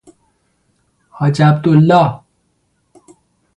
[1.17, 2.09] حاج عبدالله